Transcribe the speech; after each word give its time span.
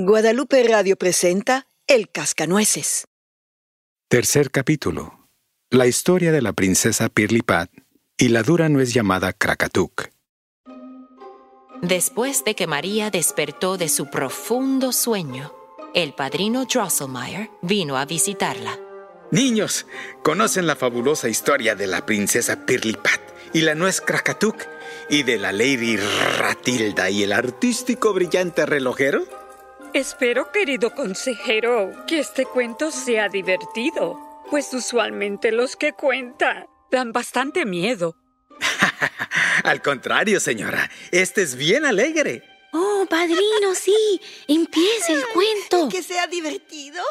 Guadalupe 0.00 0.62
Radio 0.62 0.94
presenta 0.94 1.66
El 1.88 2.08
Cascanueces. 2.08 3.08
Tercer 4.08 4.52
capítulo. 4.52 5.28
La 5.70 5.88
historia 5.88 6.30
de 6.30 6.40
la 6.40 6.52
princesa 6.52 7.08
Pirlipat 7.08 7.68
y 8.16 8.28
la 8.28 8.44
dura 8.44 8.68
nuez 8.68 8.94
llamada 8.94 9.32
Krakatuk. 9.32 10.10
Después 11.82 12.44
de 12.44 12.54
que 12.54 12.68
María 12.68 13.10
despertó 13.10 13.76
de 13.76 13.88
su 13.88 14.08
profundo 14.08 14.92
sueño, 14.92 15.52
el 15.94 16.14
padrino 16.14 16.64
Drosselmeyer 16.64 17.50
vino 17.62 17.96
a 17.96 18.04
visitarla. 18.04 18.78
Niños, 19.32 19.84
¿conocen 20.22 20.68
la 20.68 20.76
fabulosa 20.76 21.28
historia 21.28 21.74
de 21.74 21.88
la 21.88 22.06
princesa 22.06 22.64
Pirlipat 22.64 23.20
y 23.52 23.62
la 23.62 23.74
nuez 23.74 24.00
Krakatuk 24.00 24.62
y 25.10 25.24
de 25.24 25.38
la 25.38 25.50
Lady 25.50 25.96
Ratilda 26.38 27.10
y 27.10 27.24
el 27.24 27.32
artístico 27.32 28.12
brillante 28.12 28.64
relojero? 28.64 29.37
Espero, 29.98 30.52
querido 30.52 30.94
consejero, 30.94 31.90
que 32.06 32.20
este 32.20 32.46
cuento 32.46 32.92
sea 32.92 33.28
divertido, 33.28 34.16
pues 34.48 34.72
usualmente 34.72 35.50
los 35.50 35.74
que 35.74 35.92
cuentan 35.92 36.66
dan 36.88 37.10
bastante 37.10 37.66
miedo. 37.66 38.14
Al 39.64 39.82
contrario, 39.82 40.38
señora, 40.38 40.88
este 41.10 41.42
es 41.42 41.56
bien 41.56 41.84
alegre. 41.84 42.44
Oh, 42.72 43.06
padrino, 43.10 43.74
sí. 43.74 44.20
Empieza 44.46 45.14
el 45.14 45.24
cuento. 45.34 45.88
¿Que 45.88 46.04
sea 46.04 46.28
divertido? 46.28 47.02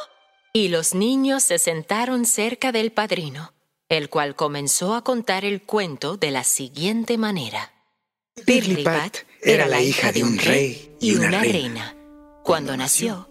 Y 0.53 0.69
los 0.69 0.95
niños 0.95 1.43
se 1.43 1.59
sentaron 1.59 2.25
cerca 2.25 2.71
del 2.71 2.93
padrino, 2.93 3.53
el 3.89 4.07
cual 4.07 4.33
comenzó 4.33 4.95
a 4.95 5.03
contar 5.03 5.43
el 5.43 5.61
cuento 5.61 6.15
de 6.15 6.31
la 6.31 6.45
siguiente 6.45 7.17
manera. 7.17 7.73
Pirlipat 8.45 9.17
era 9.41 9.67
la 9.67 9.81
hija 9.81 10.13
de 10.13 10.23
un 10.23 10.37
rey 10.37 10.95
y 11.01 11.15
una 11.15 11.41
reina. 11.41 11.96
Cuando 12.47 12.77
nació, 12.77 13.27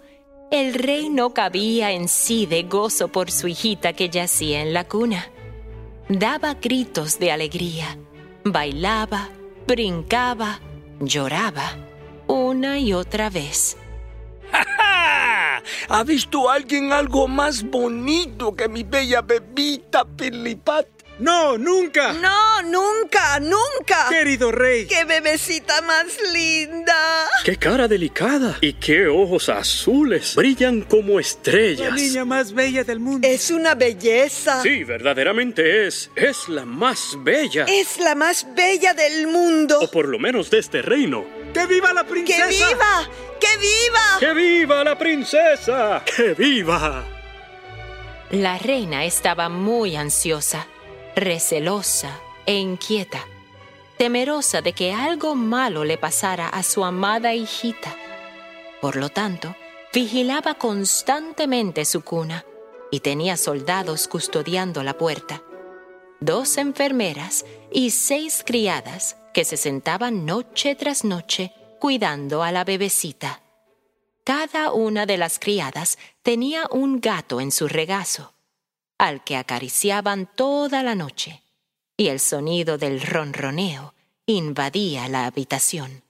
el 0.51 0.75
rey 0.75 1.09
no 1.09 1.33
cabía 1.33 1.91
en 1.93 2.07
sí 2.07 2.45
de 2.45 2.65
gozo 2.65 3.09
por 3.09 3.31
su 3.31 3.49
hijita 3.49 3.95
que 3.95 4.11
yacía 4.11 4.61
en 4.61 4.75
la 4.75 4.85
cuna. 4.85 5.31
Daba 6.11 6.53
gritos 6.53 7.19
de 7.19 7.33
alegría, 7.33 7.97
bailaba, 8.45 9.31
brincaba, 9.67 10.61
lloraba, 11.01 11.79
una 12.27 12.79
y 12.79 12.93
otra 12.93 13.31
vez. 13.31 13.79
¿Ha 15.89 16.05
visto 16.05 16.51
alguien 16.51 16.93
algo 16.93 17.27
más 17.27 17.63
bonito 17.63 18.55
que 18.55 18.69
mi 18.69 18.83
bella 18.83 19.23
bebita 19.23 20.05
Pirlipat? 20.05 20.96
No, 21.19 21.57
nunca. 21.57 22.13
No, 22.13 22.61
nunca, 22.63 23.41
nunca. 23.41 24.09
Querido 24.11 24.53
rey. 24.53 24.87
¡Qué 24.87 25.05
bebecita 25.07 25.81
más 25.81 26.07
linda! 26.33 27.27
¡Qué 27.43 27.57
cara 27.57 27.89
delicada! 27.89 28.59
Y 28.61 28.75
qué 28.75 29.07
ojos 29.09 29.49
azules. 29.49 30.35
Brillan 30.37 30.83
como 30.83 31.19
estrellas. 31.19 31.89
La 31.89 31.97
niña 31.97 32.25
más 32.27 32.53
bella 32.53 32.85
del 32.85 33.01
mundo. 33.01 33.27
Es 33.27 33.51
una 33.51 33.75
belleza. 33.75 34.63
Sí, 34.63 34.85
verdaderamente 34.85 35.87
es. 35.87 36.11
Es 36.15 36.49
la 36.49 36.67
más 36.67 37.17
bella. 37.21 37.65
Es 37.67 37.99
la 37.99 38.15
más 38.15 38.47
bella 38.55 38.93
del 38.93 39.27
mundo. 39.27 39.81
O 39.81 39.91
por 39.91 40.09
lo 40.09 40.19
menos 40.19 40.51
de 40.51 40.59
este 40.59 40.83
reino. 40.83 41.25
¡Que 41.55 41.65
viva 41.65 41.95
la 41.95 42.05
¡Que 42.05 42.11
princesa! 42.11 42.47
viva! 42.49 43.11
¡Que 43.41 43.57
viva! 43.57 44.17
¡Que 44.21 44.35
viva 44.35 44.85
la 44.85 44.99
princesa! 44.99 46.03
¡Que 46.05 46.35
viva! 46.35 47.05
La 48.33 48.59
reina 48.59 49.05
estaba 49.07 49.49
muy 49.49 49.97
ansiosa, 49.97 50.67
recelosa 51.17 52.21
e 52.45 52.59
inquieta, 52.59 53.27
temerosa 53.97 54.61
de 54.61 54.75
que 54.75 54.93
algo 54.93 55.35
malo 55.35 55.83
le 55.83 55.97
pasara 55.97 56.47
a 56.51 56.63
su 56.63 56.85
amada 56.85 57.33
hijita. 57.33 57.97
Por 58.83 58.97
lo 58.97 59.09
tanto, 59.09 59.57
vigilaba 59.95 60.55
constantemente 60.55 61.87
su 61.87 62.03
cuna 62.03 62.45
y 62.91 63.01
tenía 63.01 63.39
soldados 63.39 64.09
custodiando 64.09 64.83
la 64.83 64.99
puerta, 64.99 65.43
dos 66.21 66.59
enfermeras 66.59 67.47
y 67.73 67.91
seis 67.91 68.45
criadas 68.47 69.17
que 69.33 69.47
se 69.47 69.57
sentaban 69.57 70.27
noche 70.27 70.75
tras 70.75 71.03
noche 71.03 71.53
cuidando 71.81 72.43
a 72.43 72.53
la 72.53 72.65
bebecita. 72.65 73.41
Cada 74.23 74.71
una 74.71 75.07
de 75.07 75.17
las 75.17 75.39
criadas 75.39 75.97
tenía 76.23 76.69
un 76.71 77.01
gato 77.01 77.41
en 77.41 77.53
su 77.53 77.69
regazo 77.69 78.36
al 78.99 79.25
que 79.25 79.37
acariciaban 79.37 80.29
toda 80.35 80.83
la 80.83 80.95
noche, 80.95 81.43
y 81.97 82.09
el 82.09 82.21
sonido 82.21 82.79
del 82.79 83.01
ronroneo 83.01 83.95
invadía 84.27 85.09
la 85.09 85.27
habitación. 85.27 86.03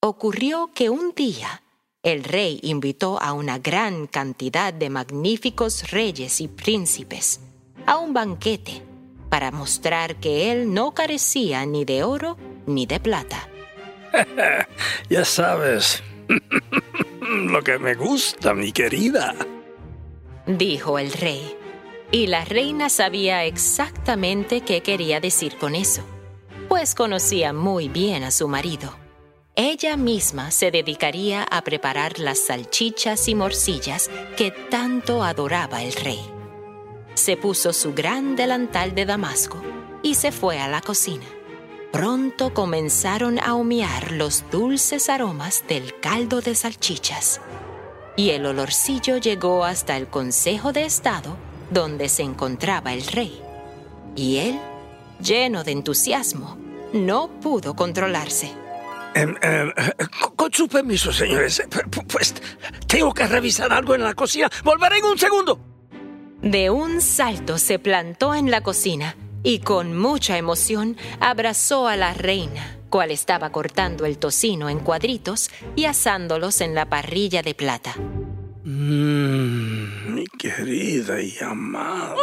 Ocurrió 0.00 0.70
que 0.74 0.90
un 0.90 1.12
día 1.14 1.62
el 2.02 2.24
rey 2.24 2.60
invitó 2.62 3.20
a 3.20 3.32
una 3.32 3.58
gran 3.58 4.06
cantidad 4.06 4.72
de 4.72 4.90
magníficos 4.90 5.90
reyes 5.90 6.40
y 6.40 6.48
príncipes 6.48 7.40
a 7.86 7.96
un 7.98 8.12
banquete 8.12 8.82
para 9.28 9.50
mostrar 9.50 10.16
que 10.16 10.52
él 10.52 10.72
no 10.72 10.94
carecía 10.94 11.66
ni 11.66 11.84
de 11.84 12.04
oro 12.04 12.36
ni 12.66 12.86
de 12.86 13.00
plata. 13.00 13.48
Ya 15.10 15.24
sabes. 15.24 16.02
Lo 17.20 17.62
que 17.62 17.78
me 17.78 17.94
gusta, 17.94 18.54
mi 18.54 18.72
querida. 18.72 19.34
dijo 20.46 20.98
el 20.98 21.12
rey. 21.12 21.57
Y 22.10 22.26
la 22.26 22.44
reina 22.44 22.88
sabía 22.88 23.44
exactamente 23.44 24.62
qué 24.62 24.82
quería 24.82 25.20
decir 25.20 25.58
con 25.58 25.74
eso, 25.74 26.02
pues 26.68 26.94
conocía 26.94 27.52
muy 27.52 27.88
bien 27.88 28.24
a 28.24 28.30
su 28.30 28.48
marido. 28.48 28.96
Ella 29.54 29.96
misma 29.96 30.50
se 30.50 30.70
dedicaría 30.70 31.42
a 31.42 31.62
preparar 31.62 32.18
las 32.18 32.38
salchichas 32.38 33.28
y 33.28 33.34
morcillas 33.34 34.08
que 34.36 34.52
tanto 34.52 35.22
adoraba 35.22 35.82
el 35.82 35.92
rey. 35.92 36.20
Se 37.14 37.36
puso 37.36 37.72
su 37.74 37.92
gran 37.92 38.36
delantal 38.36 38.94
de 38.94 39.04
damasco 39.04 39.60
y 40.02 40.14
se 40.14 40.32
fue 40.32 40.60
a 40.60 40.68
la 40.68 40.80
cocina. 40.80 41.26
Pronto 41.92 42.54
comenzaron 42.54 43.38
a 43.38 43.54
humear 43.54 44.12
los 44.12 44.44
dulces 44.50 45.10
aromas 45.10 45.64
del 45.68 45.98
caldo 46.00 46.40
de 46.40 46.54
salchichas. 46.54 47.40
Y 48.16 48.30
el 48.30 48.46
olorcillo 48.46 49.16
llegó 49.16 49.64
hasta 49.64 49.96
el 49.96 50.06
Consejo 50.06 50.72
de 50.72 50.84
Estado 50.84 51.36
donde 51.70 52.08
se 52.08 52.22
encontraba 52.22 52.92
el 52.92 53.02
rey. 53.06 53.40
Y 54.16 54.38
él, 54.38 54.58
lleno 55.22 55.64
de 55.64 55.72
entusiasmo, 55.72 56.56
no 56.92 57.28
pudo 57.40 57.74
controlarse. 57.76 58.50
Em, 59.14 59.34
em, 59.42 59.72
con- 60.36 60.52
su 60.52 60.68
permiso, 60.68 61.12
señores. 61.12 61.60
eh, 61.60 61.68
pu- 61.68 62.06
Pues 62.06 62.34
tengo 62.86 63.12
que 63.12 63.26
revisar 63.26 63.72
algo 63.72 63.94
en 63.94 64.02
la 64.02 64.14
cocina. 64.14 64.50
Volveré 64.64 64.98
en 64.98 65.04
un 65.04 65.18
segundo. 65.18 65.60
De 66.42 66.70
un 66.70 67.00
salto 67.00 67.58
se 67.58 67.78
plantó 67.78 68.34
en 68.34 68.50
la 68.50 68.62
cocina 68.62 69.16
y 69.42 69.58
con 69.60 69.96
mucha 69.96 70.36
emoción 70.38 70.96
abrazó 71.20 71.88
a 71.88 71.96
la 71.96 72.14
reina, 72.14 72.78
cual 72.90 73.10
estaba 73.10 73.50
cortando 73.50 74.06
el 74.06 74.18
tocino 74.18 74.68
en 74.68 74.78
cuadritos 74.78 75.50
y 75.76 75.84
asándolos 75.86 76.60
en 76.60 76.74
la 76.74 76.86
parrilla 76.88 77.42
de 77.42 77.54
plata. 77.54 77.94
Mm, 78.64 80.17
querida 80.38 81.20
y 81.20 81.36
amada. 81.40 82.14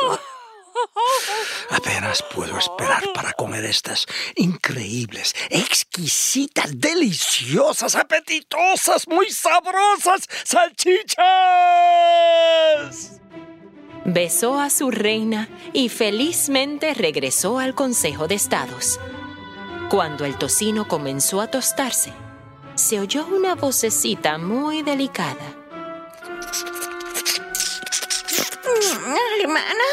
Apenas 1.69 2.23
puedo 2.33 2.57
esperar 2.57 3.03
para 3.13 3.33
comer 3.33 3.65
estas 3.65 4.05
increíbles, 4.35 5.35
exquisitas, 5.49 6.79
deliciosas, 6.79 7.95
apetitosas, 7.95 9.07
muy 9.07 9.29
sabrosas 9.31 10.27
salchichas. 10.43 11.15
Besó 14.05 14.59
a 14.59 14.69
su 14.69 14.91
reina 14.91 15.49
y 15.73 15.89
felizmente 15.89 16.93
regresó 16.93 17.57
al 17.59 17.73
Consejo 17.73 18.27
de 18.27 18.35
Estados. 18.35 18.99
Cuando 19.89 20.25
el 20.25 20.37
tocino 20.37 20.87
comenzó 20.87 21.41
a 21.41 21.47
tostarse, 21.47 22.13
se 22.75 22.99
oyó 22.99 23.25
una 23.25 23.55
vocecita 23.55 24.37
muy 24.37 24.83
delicada. 24.83 25.55
Hermana, 29.41 29.83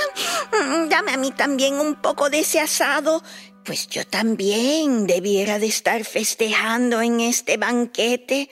mm, 0.53 0.89
dame 0.89 1.13
a 1.13 1.17
mí 1.17 1.31
también 1.33 1.75
un 1.75 1.97
poco 1.97 2.31
de 2.31 2.41
ese 2.41 2.61
asado, 2.61 3.23
pues 3.65 3.87
yo 3.89 4.07
también 4.07 5.07
debiera 5.07 5.59
de 5.59 5.67
estar 5.67 6.05
festejando 6.05 7.01
en 7.03 7.21
este 7.21 7.57
banquete. 7.57 8.51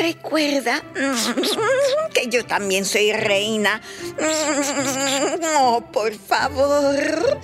Recuerda 0.00 0.82
mm, 0.94 2.10
que 2.12 2.28
yo 2.28 2.44
también 2.44 2.84
soy 2.84 3.12
reina. 3.12 3.80
Mm, 4.18 5.44
Oh, 5.58 5.80
por 5.92 6.14
favor, 6.14 7.40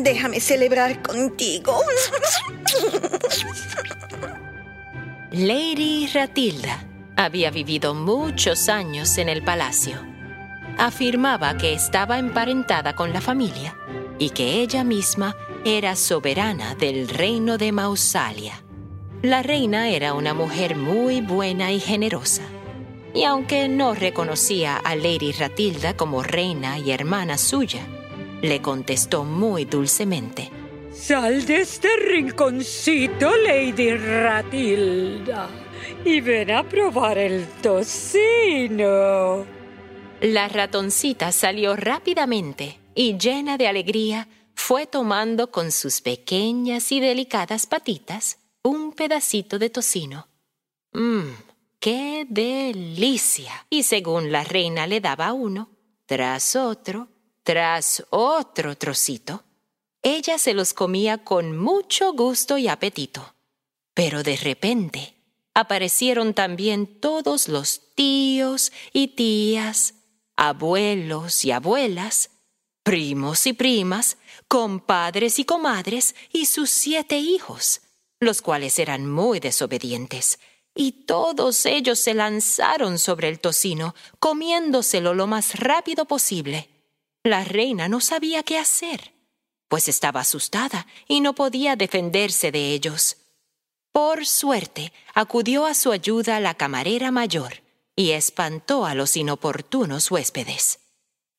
déjame 0.00 0.40
celebrar 0.40 1.02
contigo. 1.02 1.80
Lady 5.30 6.06
Ratilda 6.12 6.84
había 7.16 7.50
vivido 7.50 7.94
muchos 7.94 8.68
años 8.68 9.16
en 9.18 9.28
el 9.28 9.42
palacio. 9.42 10.11
Afirmaba 10.82 11.56
que 11.56 11.74
estaba 11.74 12.18
emparentada 12.18 12.96
con 12.96 13.12
la 13.12 13.20
familia 13.20 13.76
y 14.18 14.30
que 14.30 14.62
ella 14.62 14.82
misma 14.82 15.36
era 15.64 15.94
soberana 15.94 16.74
del 16.74 17.08
reino 17.08 17.56
de 17.56 17.70
Mausalia. 17.70 18.64
La 19.22 19.44
reina 19.44 19.90
era 19.90 20.12
una 20.12 20.34
mujer 20.34 20.74
muy 20.74 21.20
buena 21.20 21.70
y 21.70 21.78
generosa. 21.78 22.42
y 23.14 23.22
aunque 23.22 23.68
no 23.68 23.94
reconocía 23.94 24.76
a 24.76 24.96
Lady 24.96 25.30
Ratilda 25.30 25.96
como 25.96 26.24
reina 26.24 26.80
y 26.80 26.90
hermana 26.90 27.38
suya, 27.38 27.86
le 28.40 28.60
contestó 28.60 29.22
muy 29.22 29.64
dulcemente. 29.64 30.50
Sal 30.92 31.46
de 31.46 31.60
este 31.60 31.90
rinconcito, 31.96 33.30
Lady 33.36 33.94
Ratilda, 33.94 35.48
y 36.04 36.20
ven 36.20 36.50
a 36.50 36.64
probar 36.64 37.18
el 37.18 37.46
tocino. 37.62 39.31
La 40.22 40.46
ratoncita 40.46 41.32
salió 41.32 41.74
rápidamente 41.74 42.78
y 42.94 43.18
llena 43.18 43.58
de 43.58 43.66
alegría 43.66 44.28
fue 44.54 44.86
tomando 44.86 45.50
con 45.50 45.72
sus 45.72 46.00
pequeñas 46.00 46.92
y 46.92 47.00
delicadas 47.00 47.66
patitas 47.66 48.38
un 48.62 48.92
pedacito 48.92 49.58
de 49.58 49.68
tocino. 49.68 50.28
¡Mmm! 50.92 51.32
¡Qué 51.80 52.24
delicia! 52.28 53.66
Y 53.68 53.82
según 53.82 54.30
la 54.30 54.44
reina 54.44 54.86
le 54.86 55.00
daba 55.00 55.32
uno, 55.32 55.70
tras 56.06 56.54
otro, 56.54 57.08
tras 57.42 58.04
otro 58.10 58.78
trocito, 58.78 59.42
ella 60.02 60.38
se 60.38 60.54
los 60.54 60.72
comía 60.72 61.18
con 61.24 61.58
mucho 61.58 62.12
gusto 62.12 62.58
y 62.58 62.68
apetito. 62.68 63.34
Pero 63.92 64.22
de 64.22 64.36
repente 64.36 65.16
aparecieron 65.52 66.32
también 66.32 66.86
todos 67.00 67.48
los 67.48 67.92
tíos 67.96 68.70
y 68.92 69.08
tías, 69.08 69.94
abuelos 70.36 71.44
y 71.44 71.50
abuelas, 71.50 72.30
primos 72.82 73.46
y 73.46 73.52
primas, 73.52 74.18
compadres 74.48 75.38
y 75.38 75.44
comadres 75.44 76.14
y 76.32 76.46
sus 76.46 76.70
siete 76.70 77.18
hijos, 77.18 77.82
los 78.20 78.42
cuales 78.42 78.78
eran 78.78 79.10
muy 79.10 79.40
desobedientes 79.40 80.38
y 80.74 80.92
todos 81.06 81.66
ellos 81.66 81.98
se 81.98 82.14
lanzaron 82.14 82.98
sobre 82.98 83.28
el 83.28 83.40
tocino, 83.40 83.94
comiéndoselo 84.18 85.14
lo 85.14 85.26
más 85.26 85.58
rápido 85.60 86.06
posible. 86.06 86.70
La 87.22 87.44
reina 87.44 87.88
no 87.88 88.00
sabía 88.00 88.42
qué 88.42 88.58
hacer, 88.58 89.12
pues 89.68 89.88
estaba 89.88 90.20
asustada 90.20 90.86
y 91.06 91.20
no 91.20 91.34
podía 91.34 91.76
defenderse 91.76 92.50
de 92.50 92.72
ellos. 92.72 93.18
Por 93.92 94.24
suerte, 94.24 94.92
acudió 95.14 95.66
a 95.66 95.74
su 95.74 95.92
ayuda 95.92 96.40
la 96.40 96.54
camarera 96.54 97.10
mayor 97.10 97.61
y 97.96 98.12
espantó 98.12 98.86
a 98.86 98.94
los 98.94 99.16
inoportunos 99.16 100.10
huéspedes. 100.10 100.80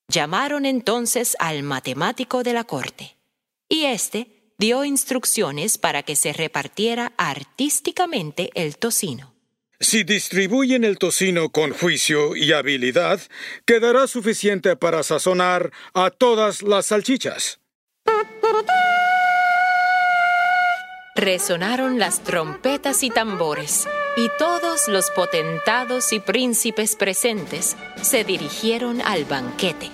Llamaron 0.07 0.65
entonces 0.65 1.35
al 1.39 1.63
matemático 1.63 2.43
de 2.43 2.53
la 2.53 2.63
corte, 2.63 3.17
y 3.69 3.85
éste 3.85 4.53
dio 4.57 4.85
instrucciones 4.85 5.77
para 5.77 6.03
que 6.03 6.15
se 6.15 6.33
repartiera 6.33 7.13
artísticamente 7.17 8.49
el 8.53 8.77
tocino. 8.77 9.33
Si 9.79 10.03
distribuyen 10.03 10.85
el 10.85 10.97
tocino 10.97 11.49
con 11.49 11.73
juicio 11.73 12.35
y 12.35 12.53
habilidad, 12.53 13.19
quedará 13.65 14.07
suficiente 14.07 14.77
para 14.77 15.03
sazonar 15.03 15.71
a 15.93 16.09
todas 16.09 16.61
las 16.61 16.85
salchichas. 16.85 17.59
Resonaron 21.15 21.99
las 21.99 22.23
trompetas 22.23 23.03
y 23.03 23.09
tambores, 23.09 23.87
y 24.15 24.29
todos 24.37 24.87
los 24.87 25.09
potentados 25.11 26.13
y 26.13 26.19
príncipes 26.19 26.95
presentes 26.95 27.75
se 28.01 28.23
dirigieron 28.23 29.01
al 29.01 29.25
banquete. 29.25 29.89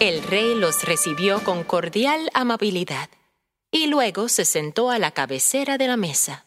El 0.00 0.22
rey 0.22 0.54
los 0.54 0.84
recibió 0.84 1.42
con 1.42 1.64
cordial 1.64 2.30
amabilidad 2.34 3.08
y 3.70 3.86
luego 3.86 4.28
se 4.28 4.44
sentó 4.44 4.90
a 4.90 4.98
la 4.98 5.12
cabecera 5.12 5.78
de 5.78 5.88
la 5.88 5.96
mesa. 5.96 6.44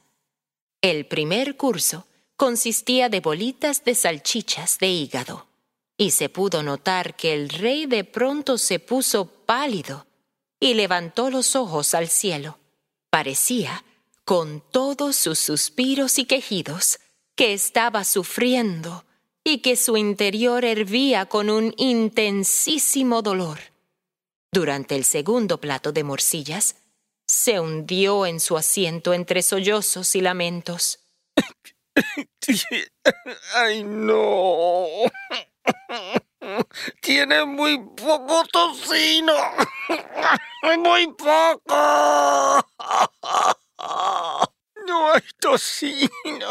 El 0.82 1.08
primer 1.08 1.58
curso 1.58 2.06
consistía 2.36 3.10
de 3.10 3.20
bolitas 3.20 3.84
de 3.84 3.96
salchichas 3.96 4.78
de 4.78 4.88
hígado, 4.88 5.48
y 5.98 6.12
se 6.12 6.30
pudo 6.30 6.64
notar 6.64 7.16
que 7.18 7.34
el 7.34 7.50
rey 7.50 7.86
de 7.86 8.06
pronto 8.06 8.58
se 8.58 8.80
puso 8.80 9.26
pálido 9.26 10.08
y 10.60 10.76
levantó 10.76 11.30
los 11.30 11.58
ojos 11.58 11.94
al 11.94 12.08
cielo. 12.08 12.58
Parecía, 13.10 13.84
con 14.30 14.62
todos 14.62 15.16
sus 15.16 15.40
suspiros 15.40 16.20
y 16.20 16.26
quejidos, 16.26 17.00
que 17.36 17.52
estaba 17.52 18.04
sufriendo 18.04 19.04
y 19.44 19.64
que 19.64 19.76
su 19.76 19.98
interior 19.98 20.66
hervía 20.66 21.26
con 21.26 21.50
un 21.50 21.74
intensísimo 21.78 23.24
dolor. 23.24 23.58
Durante 24.54 24.96
el 24.96 25.04
segundo 25.04 25.60
plato 25.60 25.92
de 25.92 26.04
morcillas, 26.04 26.76
se 27.26 27.60
hundió 27.60 28.28
en 28.28 28.40
su 28.40 28.56
asiento 28.56 29.16
entre 29.16 29.42
sollozos 29.42 30.16
y 30.16 30.22
lamentos. 30.22 31.00
¡Ay, 33.56 33.84
no! 33.84 34.86
Tiene 37.02 37.46
muy 37.46 37.80
poco 37.80 38.44
tocino. 38.52 39.34
Muy 40.78 41.08
poco. 41.14 42.69
Hay 45.12 45.22
tocino. 45.40 46.50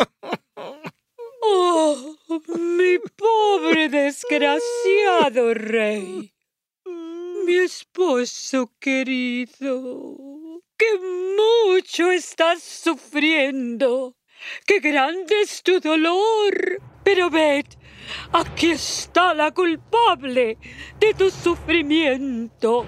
¡Oh, 1.43 2.17
mi 2.57 2.99
pobre 3.17 3.89
desgraciado 3.89 5.55
rey! 5.55 6.35
Mi 7.45 7.55
esposo 7.55 8.73
querido, 8.81 10.17
¡Qué 10.77 10.87
mucho 10.99 12.11
estás 12.11 12.61
sufriendo. 12.63 14.17
Qué 14.67 14.81
grande 14.81 15.43
es 15.43 15.63
tu 15.63 15.79
dolor. 15.79 16.81
Pero 17.05 17.31
ved, 17.31 17.67
aquí 18.33 18.73
está 18.73 19.35
la 19.35 19.53
culpable 19.53 20.59
de 20.99 21.15
tu 21.15 21.31
sufrimiento. 21.31 22.85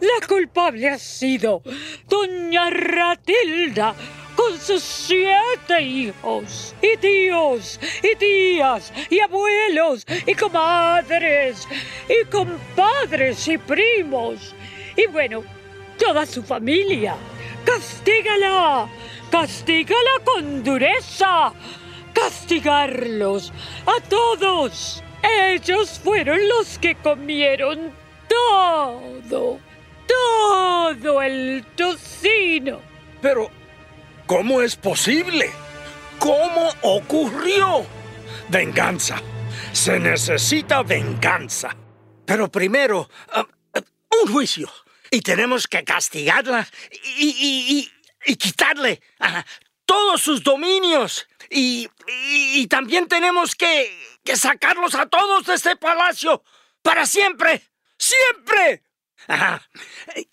La 0.00 0.26
culpable 0.28 0.88
ha 0.88 0.98
sido 0.98 1.62
doña 2.08 2.70
Ratilda 2.70 3.96
con 4.38 4.56
sus 4.56 4.84
siete 4.84 5.82
hijos, 5.82 6.72
y 6.80 6.96
tíos, 6.98 7.80
y 8.04 8.14
tías, 8.14 8.92
y 9.10 9.18
abuelos, 9.18 10.06
y 10.24 10.32
comadres, 10.32 11.66
y 12.08 12.24
compadres, 12.26 13.48
y 13.48 13.58
primos, 13.58 14.54
y 14.96 15.08
bueno, 15.08 15.42
toda 15.98 16.24
su 16.24 16.44
familia. 16.44 17.16
¡Castígala! 17.64 18.88
¡Castígala 19.28 20.20
con 20.24 20.62
dureza! 20.62 21.52
¡Castigarlos 22.12 23.52
a 23.86 24.00
todos! 24.08 25.02
Ellos 25.20 26.00
fueron 26.04 26.38
los 26.48 26.78
que 26.78 26.94
comieron 26.94 27.92
todo, 28.28 29.58
todo 30.06 31.22
el 31.22 31.64
tocino. 31.74 32.78
Pero, 33.20 33.57
¿Cómo 34.28 34.60
es 34.60 34.76
posible? 34.76 35.50
¿Cómo 36.18 36.70
ocurrió? 36.82 37.86
Venganza. 38.50 39.22
Se 39.72 39.98
necesita 39.98 40.82
venganza. 40.82 41.74
Pero 42.26 42.52
primero, 42.52 43.08
ah, 43.30 43.46
ah, 43.72 43.80
un 44.22 44.30
juicio. 44.30 44.70
Y 45.10 45.22
tenemos 45.22 45.66
que 45.66 45.82
castigarla 45.82 46.68
y, 47.16 47.90
quitarle 48.38 49.00
ah, 49.18 49.42
todos 49.86 50.20
sus 50.20 50.42
dominios. 50.42 51.26
Y, 51.48 51.88
también 52.68 53.08
tenemos 53.08 53.54
que, 53.54 53.90
que 54.22 54.36
sacarlos 54.36 54.94
a 54.94 55.06
todos 55.06 55.46
de 55.46 55.54
este 55.54 55.74
palacio. 55.76 56.44
Para 56.82 57.06
siempre. 57.06 57.62
Siempre. 57.96 58.82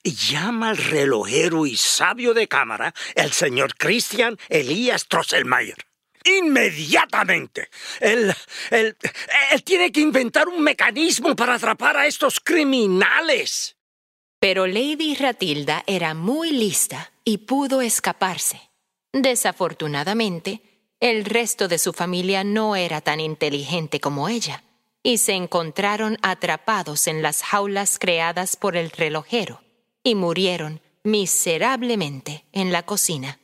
Llama 0.04 0.70
al 0.70 0.78
relojero 0.78 1.66
y 1.66 1.76
sabio 1.76 2.34
de 2.34 2.48
cámara, 2.48 2.94
el 3.16 3.32
señor 3.32 3.76
Christian 3.76 4.38
Elías 4.50 5.08
Trosselmayer. 5.08 5.78
Inmediatamente. 6.24 7.70
Él, 8.00 8.34
él, 8.72 8.98
él 9.52 9.64
tiene 9.64 9.92
que 9.92 10.02
inventar 10.02 10.48
un 10.48 10.62
mecanismo 10.62 11.36
para 11.36 11.56
atrapar 11.56 11.98
a 11.98 12.08
estos 12.08 12.40
criminales. 12.40 13.78
Pero 14.40 14.66
Lady 14.66 15.16
Ratilda 15.16 15.84
era 15.86 16.14
muy 16.14 16.52
lista 16.52 17.12
y 17.24 17.40
pudo 17.40 17.82
escaparse. 17.82 18.60
Desafortunadamente, 19.14 20.62
el 21.00 21.26
resto 21.26 21.68
de 21.68 21.78
su 21.78 21.94
familia 21.94 22.44
no 22.44 22.76
era 22.76 23.02
tan 23.02 23.20
inteligente 23.20 24.00
como 24.00 24.28
ella 24.30 24.65
y 25.06 25.20
se 25.20 25.34
encontraron 25.34 26.18
atrapados 26.24 27.06
en 27.06 27.22
las 27.22 27.44
jaulas 27.44 28.00
creadas 28.00 28.56
por 28.56 28.76
el 28.76 28.90
relojero 28.90 29.62
y 30.04 30.16
murieron 30.16 30.82
miserablemente 31.04 32.46
en 32.52 32.72
la 32.72 32.88
cocina. 32.88 33.40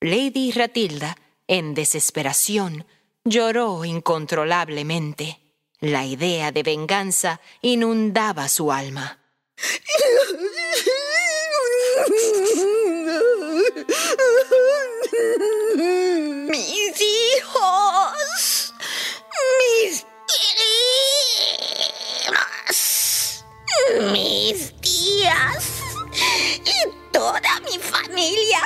Lady 0.00 0.52
Ratilda, 0.52 1.18
en 1.48 1.74
desesperación, 1.74 2.86
lloró 3.24 3.84
incontrolablemente. 3.84 5.38
La 5.80 6.06
idea 6.06 6.50
de 6.50 6.62
venganza 6.62 7.42
inundaba 7.60 8.48
su 8.48 8.72
alma. 8.72 9.18
toda 27.22 27.54
mi 27.70 27.78
familia 27.78 28.58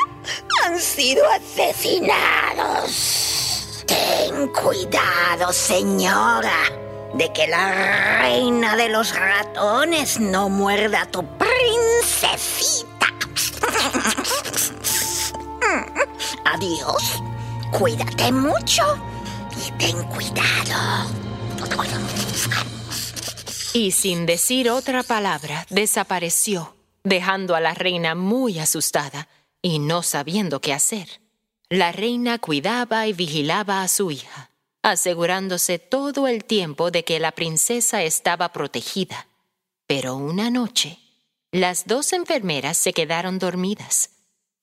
han 0.64 0.80
sido 0.80 1.22
asesinados. 1.30 3.84
Ten 3.86 4.48
cuidado, 4.48 5.52
señora, 5.52 6.62
de 7.12 7.30
que 7.34 7.46
la 7.48 8.22
reina 8.22 8.74
de 8.76 8.88
los 8.88 9.14
ratones 9.14 10.18
no 10.18 10.48
muerda 10.48 11.02
a 11.02 11.06
tu 11.06 11.22
princesita. 11.36 13.08
Adiós, 16.54 17.22
cuídate 17.78 18.32
mucho 18.32 18.84
y 19.66 19.70
ten 19.72 20.02
cuidado. 20.04 21.10
Y 23.74 23.90
sin 23.90 24.24
decir 24.24 24.70
otra 24.70 25.02
palabra, 25.02 25.66
desapareció 25.68 26.75
dejando 27.06 27.54
a 27.54 27.60
la 27.60 27.72
reina 27.72 28.16
muy 28.16 28.58
asustada 28.58 29.28
y 29.62 29.78
no 29.78 30.02
sabiendo 30.02 30.60
qué 30.60 30.72
hacer. 30.72 31.20
La 31.68 31.92
reina 31.92 32.40
cuidaba 32.40 33.06
y 33.06 33.12
vigilaba 33.12 33.82
a 33.82 33.88
su 33.88 34.10
hija, 34.10 34.50
asegurándose 34.82 35.78
todo 35.78 36.26
el 36.26 36.44
tiempo 36.44 36.90
de 36.90 37.04
que 37.04 37.20
la 37.20 37.30
princesa 37.30 38.02
estaba 38.02 38.52
protegida. 38.52 39.28
Pero 39.86 40.16
una 40.16 40.50
noche, 40.50 40.98
las 41.52 41.86
dos 41.86 42.12
enfermeras 42.12 42.76
se 42.76 42.92
quedaron 42.92 43.38
dormidas 43.38 44.10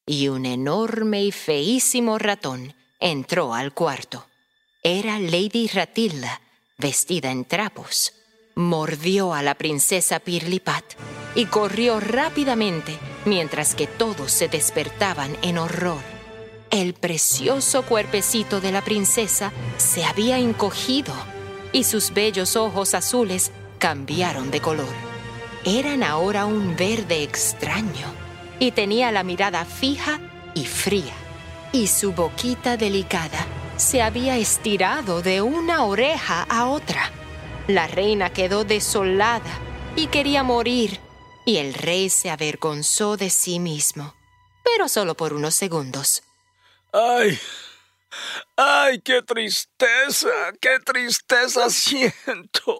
y 0.05 0.27
un 0.27 0.45
enorme 0.45 1.23
y 1.23 1.31
feísimo 1.31 2.17
ratón 2.19 2.75
entró 2.99 3.53
al 3.53 3.73
cuarto. 3.73 4.25
Era 4.83 5.17
Lady 5.17 5.69
Ratilda, 5.69 6.41
vestida 6.77 7.31
en 7.31 7.45
trapos. 7.45 8.11
Mordió 8.55 9.33
a 9.33 9.41
la 9.43 9.55
princesa 9.55 10.19
Pirlipat 10.19 10.83
y 11.35 11.45
corrió 11.45 11.99
rápidamente 11.99 12.97
mientras 13.25 13.75
que 13.75 13.87
todos 13.87 14.31
se 14.31 14.47
despertaban 14.47 15.35
en 15.41 15.57
horror. 15.57 16.01
El 16.69 16.93
precioso 16.93 17.83
cuerpecito 17.83 18.59
de 18.59 18.71
la 18.71 18.81
princesa 18.81 19.51
se 19.77 20.03
había 20.03 20.39
encogido 20.39 21.13
y 21.71 21.83
sus 21.83 22.13
bellos 22.13 22.55
ojos 22.55 22.93
azules 22.93 23.51
cambiaron 23.79 24.51
de 24.51 24.59
color. 24.59 24.93
Eran 25.65 26.03
ahora 26.03 26.45
un 26.45 26.75
verde 26.75 27.23
extraño 27.23 28.07
y 28.59 28.71
tenía 28.71 29.11
la 29.11 29.23
mirada 29.23 29.65
fija 29.65 30.19
y 30.55 30.65
fría 30.65 31.13
y 31.73 31.87
su 31.87 32.13
boquita 32.13 32.77
delicada 32.77 33.45
se 33.77 34.01
había 34.01 34.37
estirado 34.37 35.21
de 35.21 35.41
una 35.41 35.83
oreja 35.83 36.45
a 36.47 36.67
otra. 36.67 37.11
La 37.67 37.87
reina 37.87 38.29
quedó 38.29 38.63
desolada 38.63 39.51
y 39.95 40.07
quería 40.07 40.43
morir, 40.43 40.99
y 41.45 41.57
el 41.57 41.73
rey 41.73 42.09
se 42.09 42.29
avergonzó 42.29 43.17
de 43.17 43.29
sí 43.29 43.59
mismo, 43.59 44.15
pero 44.63 44.87
solo 44.87 45.15
por 45.15 45.33
unos 45.33 45.55
segundos. 45.55 46.23
¡Ay! 46.91 47.39
¡Ay, 48.55 49.01
qué 49.01 49.21
tristeza! 49.21 50.29
¡Qué 50.61 50.79
tristeza 50.85 51.69
siento! 51.69 52.79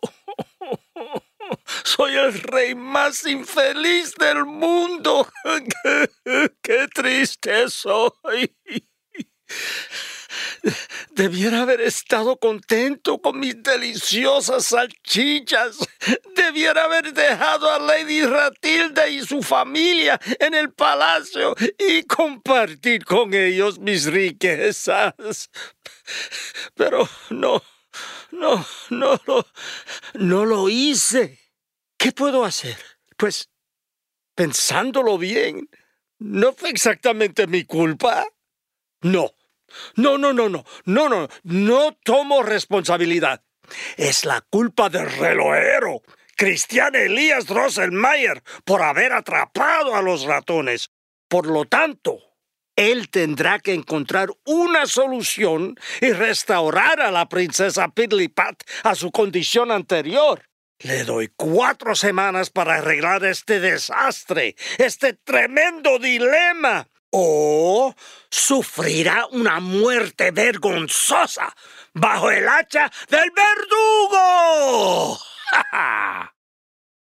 Soy 1.83 2.15
el 2.15 2.33
rey 2.41 2.75
más 2.75 3.25
infeliz 3.25 4.15
del 4.15 4.45
mundo. 4.45 5.27
¡Qué, 6.61 6.87
triste 6.93 7.69
soy! 7.69 8.55
Debiera 11.11 11.61
haber 11.61 11.81
estado 11.81 12.37
contento 12.37 13.21
con 13.21 13.39
mis 13.39 13.61
deliciosas 13.61 14.67
salchichas. 14.67 15.77
Debiera 16.35 16.85
haber 16.85 17.13
dejado 17.13 17.71
a 17.71 17.79
Lady 17.79 18.25
Ratilda 18.25 19.07
y 19.07 19.25
su 19.25 19.41
familia 19.41 20.19
en 20.39 20.53
el 20.53 20.73
palacio 20.73 21.55
y 21.77 22.03
compartir 22.03 23.05
con 23.05 23.33
ellos 23.33 23.79
mis 23.79 24.05
riquezas. 24.05 25.49
Pero 26.75 27.07
no, 27.29 27.61
no, 28.31 28.65
no 28.89 29.21
lo, 29.25 29.47
no 30.13 30.45
lo 30.45 30.69
hice. 30.69 31.39
¿Qué 31.97 32.11
puedo 32.11 32.43
hacer? 32.43 32.77
Pues, 33.17 33.49
pensándolo 34.35 35.17
bien, 35.17 35.69
¿no 36.19 36.53
fue 36.53 36.69
exactamente 36.69 37.47
mi 37.47 37.63
culpa? 37.63 38.25
No, 39.01 39.31
no, 39.95 40.17
no, 40.17 40.33
no, 40.33 40.49
no, 40.49 40.63
no, 40.85 41.09
no, 41.09 41.27
no 41.43 41.97
tomo 42.03 42.43
responsabilidad. 42.43 43.43
Es 43.97 44.25
la 44.25 44.41
culpa 44.41 44.89
del 44.89 45.09
relojero, 45.11 46.01
Cristian 46.35 46.95
Elías 46.95 47.45
Drosselmayer, 47.45 48.43
por 48.65 48.81
haber 48.81 49.13
atrapado 49.13 49.95
a 49.95 50.01
los 50.01 50.23
ratones. 50.23 50.91
Por 51.27 51.47
lo 51.47 51.65
tanto, 51.65 52.19
él 52.75 53.09
tendrá 53.09 53.59
que 53.59 53.73
encontrar 53.73 54.29
una 54.45 54.85
solución 54.85 55.75
y 56.01 56.11
restaurar 56.11 57.01
a 57.01 57.11
la 57.11 57.29
princesa 57.29 57.87
Pidlipat 57.89 58.63
a 58.83 58.95
su 58.95 59.11
condición 59.11 59.71
anterior. 59.71 60.43
Le 60.79 61.03
doy 61.03 61.31
cuatro 61.35 61.95
semanas 61.95 62.49
para 62.49 62.75
arreglar 62.75 63.23
este 63.23 63.59
desastre, 63.59 64.55
este 64.77 65.13
tremendo 65.13 65.99
dilema. 65.99 66.89
O 67.15 67.93
sufrirá 68.27 69.27
una 69.27 69.59
muerte 69.59 70.31
vergonzosa 70.31 71.55
bajo 71.93 72.31
el 72.31 72.47
hacha 72.47 72.91
del 73.07 73.29
verdugo. 73.29 75.19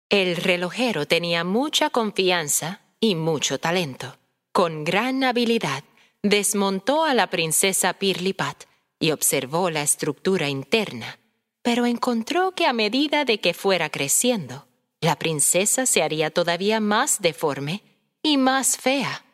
el 0.08 0.36
relojero 0.36 1.08
tenía 1.08 1.42
mucha 1.42 1.90
confianza 1.90 2.80
y 3.00 3.16
mucho 3.16 3.58
talento. 3.58 4.16
Con 4.52 4.84
gran 4.84 5.24
habilidad, 5.24 5.82
desmontó 6.22 7.04
a 7.04 7.14
la 7.14 7.28
princesa 7.28 7.92
Pirlipat 7.94 8.64
y 9.00 9.10
observó 9.10 9.68
la 9.70 9.82
estructura 9.82 10.48
interna, 10.48 11.18
pero 11.62 11.86
encontró 11.86 12.52
que 12.52 12.66
a 12.66 12.72
medida 12.72 13.24
de 13.24 13.40
que 13.40 13.52
fuera 13.52 13.90
creciendo, 13.90 14.68
la 15.00 15.16
princesa 15.16 15.86
se 15.86 16.04
haría 16.04 16.30
todavía 16.30 16.78
más 16.78 17.20
deforme 17.20 17.82
y 18.22 18.36
más 18.36 18.76
fea. 18.76 19.24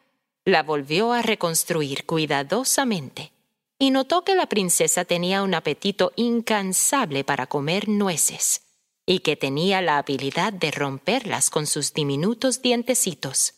La 0.47 0.63
volvió 0.63 1.13
a 1.13 1.23
reconstruir 1.23 2.05
cuidadosamente 2.05 3.33
y 3.79 3.91
notó 3.91 4.25
que 4.25 4.35
la 4.35 4.47
princesa 4.47 5.07
tenía 5.07 5.43
un 5.43 5.55
apetito 5.55 6.13
incansable 6.17 7.25
para 7.25 7.47
comer 7.47 7.89
nueces 7.89 8.63
y 9.07 9.21
que 9.21 9.37
tenía 9.37 9.81
la 9.81 9.97
habilidad 9.97 10.53
de 10.53 10.71
romperlas 10.71 11.49
con 11.49 11.67
sus 11.67 11.95
diminutos 11.95 12.61
dientecitos. 12.61 13.55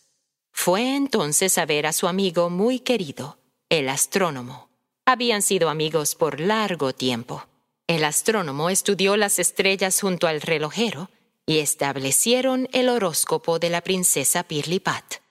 Fue 0.53 0.95
entonces 0.95 1.59
a 1.59 1.67
ver 1.67 1.87
a 1.87 1.93
su 1.93 2.07
amigo 2.07 2.51
muy 2.51 2.79
querido, 2.79 3.39
el 3.69 3.89
astrónomo. 3.89 4.71
Habían 5.05 5.43
sido 5.43 5.69
amigos 5.69 6.15
por 6.15 6.41
largo 6.41 6.95
tiempo. 6.95 7.47
El 7.89 8.05
astrónomo 8.05 8.71
estudió 8.71 9.17
las 9.17 9.41
estrellas 9.41 10.01
junto 10.01 10.29
al 10.29 10.41
relojero 10.41 11.11
y 11.47 11.59
establecieron 11.59 12.69
el 12.73 12.89
horóscopo 12.89 13.59
de 13.59 13.71
la 13.71 13.81
princesa 13.81 14.45
Pirlipat. 14.45 15.26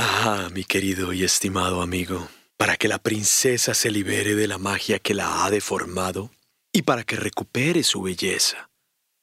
Ah, 0.00 0.48
mi 0.52 0.62
querido 0.62 1.12
y 1.12 1.24
estimado 1.24 1.82
amigo, 1.82 2.28
para 2.56 2.76
que 2.76 2.86
la 2.86 2.98
princesa 3.00 3.74
se 3.74 3.90
libere 3.90 4.36
de 4.36 4.46
la 4.46 4.56
magia 4.56 5.00
que 5.00 5.12
la 5.12 5.44
ha 5.44 5.50
deformado 5.50 6.30
y 6.72 6.82
para 6.82 7.02
que 7.02 7.16
recupere 7.16 7.82
su 7.82 8.02
belleza, 8.02 8.70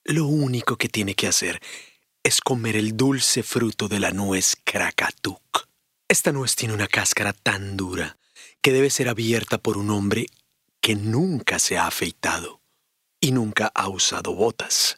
lo 0.04 0.26
único 0.26 0.76
que 0.76 0.90
tiene 0.90 1.16
que 1.16 1.28
hacer 1.28 1.62
es 2.26 2.42
comer 2.42 2.76
el 2.76 2.98
dulce 2.98 3.42
fruto 3.42 3.88
de 3.88 4.02
la 4.02 4.12
nuez 4.12 4.58
Krakatuk. 4.66 5.70
Esta 6.10 6.34
nuez 6.34 6.58
tiene 6.58 6.74
una 6.74 6.90
cáscara 6.90 7.32
tan 7.32 7.78
dura 7.78 8.18
que 8.62 8.74
debe 8.74 8.90
ser 8.90 9.08
abierta 9.08 9.58
por 9.58 9.78
un 9.78 9.90
hombre 9.92 10.26
que 10.82 10.96
nunca 10.96 11.58
se 11.58 11.78
ha 11.78 11.88
afeitado 11.88 12.60
y 13.22 13.32
nunca 13.32 13.72
ha 13.74 13.88
usado 13.88 14.36
botas. 14.36 14.98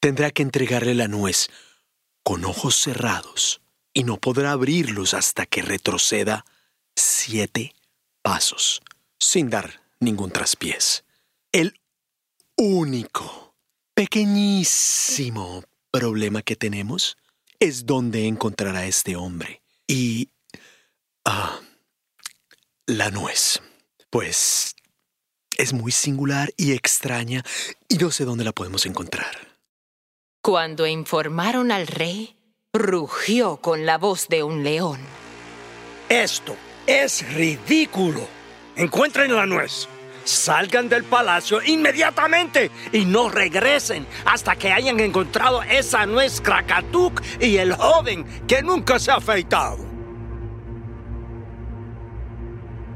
Tendrá 0.00 0.30
que 0.30 0.40
entregarle 0.40 0.94
la 0.94 1.06
nuez 1.06 1.50
con 2.22 2.46
ojos 2.46 2.76
cerrados 2.76 3.62
y 3.94 4.04
no 4.04 4.18
podrá 4.18 4.52
abrirlos 4.52 5.14
hasta 5.14 5.46
que 5.46 5.62
retroceda 5.62 6.44
siete 6.96 7.74
pasos, 8.22 8.82
sin 9.18 9.50
dar 9.50 9.82
ningún 10.00 10.30
traspiés. 10.30 11.04
El 11.52 11.80
único, 12.56 13.54
pequeñísimo 13.94 15.64
problema 15.90 16.42
que 16.42 16.56
tenemos 16.56 17.16
es 17.60 17.86
dónde 17.86 18.26
encontrar 18.26 18.76
a 18.76 18.86
este 18.86 19.16
hombre. 19.16 19.62
Y... 19.86 20.30
Ah, 21.24 21.60
la 22.86 23.10
nuez. 23.10 23.60
Pues 24.10 24.74
es 25.56 25.72
muy 25.72 25.92
singular 25.92 26.52
y 26.56 26.72
extraña 26.72 27.44
y 27.88 27.96
no 27.96 28.10
sé 28.10 28.24
dónde 28.24 28.44
la 28.44 28.52
podemos 28.52 28.86
encontrar. 28.86 29.58
Cuando 30.42 30.86
informaron 30.86 31.70
al 31.70 31.86
rey, 31.86 32.36
rugió 32.74 33.58
con 33.58 33.84
la 33.84 33.98
voz 33.98 34.28
de 34.28 34.42
un 34.42 34.64
león. 34.64 34.98
Esto 36.08 36.56
es 36.86 37.34
ridículo. 37.34 38.26
Encuentren 38.76 39.34
la 39.34 39.44
nuez. 39.44 39.86
Salgan 40.24 40.88
del 40.88 41.04
palacio 41.04 41.62
inmediatamente 41.62 42.70
y 42.90 43.04
no 43.04 43.28
regresen 43.28 44.06
hasta 44.24 44.56
que 44.56 44.72
hayan 44.72 45.00
encontrado 45.00 45.62
esa 45.62 46.06
nuez 46.06 46.40
Krakatuk 46.40 47.20
y 47.38 47.58
el 47.58 47.74
joven 47.74 48.24
que 48.46 48.62
nunca 48.62 48.98
se 48.98 49.10
ha 49.10 49.16
afeitado. 49.16 49.76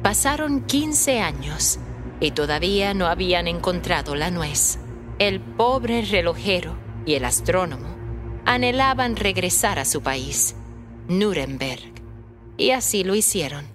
Pasaron 0.03 0.63
15 0.63 1.21
años 1.21 1.81
y 2.19 2.31
todavía 2.31 2.95
no 2.95 3.09
habían 3.09 3.47
encontrado 3.47 4.15
la 4.15 4.31
nuez. 4.31 4.79
El 5.19 5.43
pobre 5.43 6.01
relojero 6.01 6.79
y 7.05 7.13
el 7.13 7.27
astrónomo 7.27 7.96
anhelaban 8.47 9.17
regresar 9.17 9.79
a 9.79 9.85
su 9.85 10.03
país, 10.03 10.55
Nuremberg, 11.09 11.93
y 12.57 12.71
así 12.71 13.05
lo 13.05 13.15
hicieron. 13.15 13.67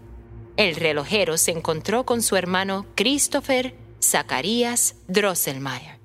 El 0.58 0.75
relojero 0.75 1.38
se 1.38 1.51
encontró 1.51 2.06
con 2.06 2.22
su 2.22 2.38
hermano 2.38 2.86
Christopher 2.96 3.75
Zacharias 4.01 4.96
Drosselmeyer, 5.08 6.00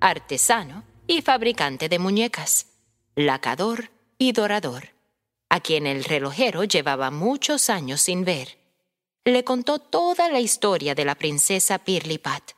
artesano 0.00 0.82
y 1.06 1.22
fabricante 1.22 1.88
de 1.88 1.98
muñecas, 1.98 2.66
lacador 3.14 3.90
y 4.18 4.32
dorador, 4.32 4.88
a 5.50 5.60
quien 5.60 5.86
el 5.86 6.04
relojero 6.04 6.64
llevaba 6.64 7.10
muchos 7.10 7.68
años 7.68 8.00
sin 8.00 8.24
ver. 8.24 8.58
Le 9.24 9.44
contó 9.44 9.78
toda 9.78 10.30
la 10.30 10.40
historia 10.40 10.94
de 10.94 11.04
la 11.04 11.14
princesa 11.14 11.78
Pirlipat, 11.78 12.52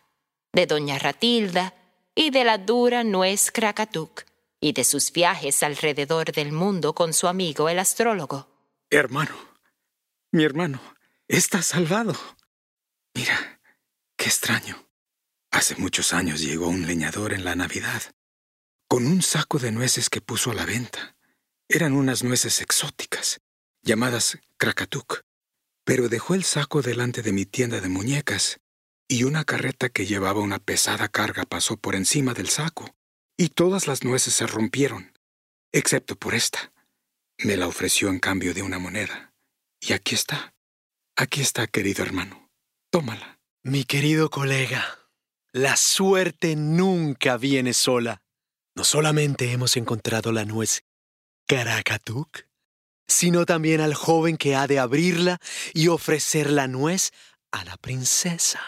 de 0.52 0.66
doña 0.66 0.98
Ratilda 0.98 1.74
y 2.14 2.30
de 2.30 2.44
la 2.44 2.58
dura 2.58 3.02
nuez 3.02 3.50
Krakatuk, 3.50 4.24
y 4.62 4.72
de 4.72 4.84
sus 4.84 5.12
viajes 5.12 5.64
alrededor 5.64 6.30
del 6.30 6.52
mundo 6.52 6.94
con 6.94 7.12
su 7.12 7.26
amigo 7.26 7.68
el 7.68 7.80
astrólogo. 7.80 8.48
Hermano, 8.90 9.34
mi 10.30 10.44
hermano, 10.44 10.80
está 11.26 11.62
salvado. 11.62 12.14
Mira, 13.12 13.60
qué 14.16 14.26
extraño. 14.26 14.88
Hace 15.50 15.74
muchos 15.74 16.12
años 16.12 16.40
llegó 16.40 16.68
un 16.68 16.86
leñador 16.86 17.32
en 17.32 17.44
la 17.44 17.56
Navidad, 17.56 18.02
con 18.88 19.04
un 19.04 19.20
saco 19.20 19.58
de 19.58 19.72
nueces 19.72 20.08
que 20.08 20.20
puso 20.20 20.52
a 20.52 20.54
la 20.54 20.64
venta. 20.64 21.16
Eran 21.68 21.92
unas 21.92 22.22
nueces 22.22 22.60
exóticas, 22.60 23.40
llamadas 23.82 24.38
Krakatuk, 24.58 25.22
pero 25.84 26.08
dejó 26.08 26.34
el 26.34 26.44
saco 26.44 26.82
delante 26.82 27.22
de 27.22 27.32
mi 27.32 27.46
tienda 27.46 27.80
de 27.80 27.88
muñecas, 27.88 28.60
y 29.08 29.24
una 29.24 29.44
carreta 29.44 29.88
que 29.88 30.06
llevaba 30.06 30.40
una 30.40 30.60
pesada 30.60 31.08
carga 31.08 31.44
pasó 31.46 31.76
por 31.76 31.96
encima 31.96 32.32
del 32.32 32.48
saco, 32.48 32.94
y 33.36 33.48
todas 33.48 33.86
las 33.86 34.04
nueces 34.04 34.34
se 34.34 34.46
rompieron, 34.46 35.12
excepto 35.72 36.16
por 36.16 36.34
esta. 36.34 36.72
Me 37.38 37.56
la 37.56 37.66
ofreció 37.66 38.08
en 38.08 38.20
cambio 38.20 38.54
de 38.54 38.62
una 38.62 38.78
moneda. 38.78 39.32
Y 39.80 39.92
aquí 39.94 40.14
está. 40.14 40.54
Aquí 41.16 41.40
está, 41.40 41.66
querido 41.66 42.04
hermano. 42.04 42.50
Tómala. 42.90 43.40
Mi 43.64 43.84
querido 43.84 44.30
colega, 44.30 44.98
la 45.52 45.76
suerte 45.76 46.56
nunca 46.56 47.36
viene 47.36 47.74
sola. 47.74 48.22
No 48.74 48.84
solamente 48.84 49.52
hemos 49.52 49.76
encontrado 49.76 50.32
la 50.32 50.44
nuez 50.44 50.82
Karakatuk, 51.46 52.46
sino 53.06 53.44
también 53.44 53.80
al 53.80 53.94
joven 53.94 54.36
que 54.36 54.56
ha 54.56 54.66
de 54.66 54.78
abrirla 54.78 55.38
y 55.74 55.88
ofrecer 55.88 56.50
la 56.50 56.68
nuez 56.68 57.10
a 57.50 57.64
la 57.64 57.76
princesa. 57.76 58.60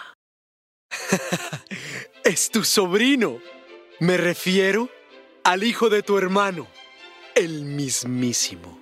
es 2.25 2.51
tu 2.51 2.65
sobrino. 2.65 3.41
Me 4.05 4.19
refiero 4.19 4.91
al 5.45 5.65
hijo 5.65 5.89
de 5.89 6.03
tu 6.03 6.19
hermano, 6.19 6.67
el 7.35 7.65
mismísimo. 7.65 8.79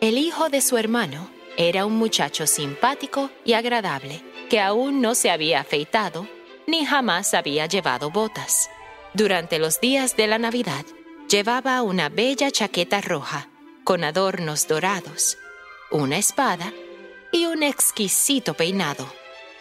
El 0.00 0.16
hijo 0.16 0.48
de 0.48 0.60
su 0.60 0.78
hermano 0.78 1.28
era 1.56 1.84
un 1.84 1.96
muchacho 1.96 2.46
simpático 2.46 3.32
y 3.44 3.54
agradable, 3.54 4.22
que 4.48 4.60
aún 4.60 5.00
no 5.00 5.16
se 5.16 5.32
había 5.32 5.58
afeitado 5.58 6.28
ni 6.68 6.86
jamás 6.86 7.34
había 7.34 7.66
llevado 7.66 8.12
botas. 8.12 8.70
Durante 9.12 9.58
los 9.58 9.80
días 9.80 10.16
de 10.16 10.28
la 10.28 10.38
Navidad, 10.38 10.86
llevaba 11.28 11.82
una 11.82 12.08
bella 12.08 12.52
chaqueta 12.52 13.00
roja 13.00 13.48
con 13.82 14.04
adornos 14.04 14.68
dorados, 14.68 15.36
una 15.90 16.16
espada 16.16 16.72
y 17.32 17.46
un 17.46 17.64
exquisito 17.64 18.54
peinado. 18.54 19.12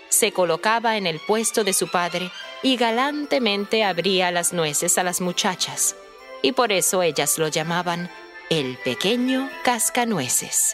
Se 0.10 0.32
colocaba 0.32 0.98
en 0.98 1.08
el 1.08 1.20
puesto 1.20 1.64
de 1.64 1.74
su 1.74 1.90
padre 1.90 2.30
y 2.64 2.78
galantemente 2.78 3.84
abría 3.84 4.32
las 4.32 4.54
nueces 4.54 4.98
a 4.98 5.04
las 5.04 5.22
muchachas, 5.22 5.96
y 6.42 6.54
por 6.54 6.72
eso 6.72 7.04
ellas 7.04 7.38
lo 7.38 7.50
llamaban 7.50 8.10
el 8.50 8.78
pequeño 8.78 9.50
cascanueces. 9.64 10.74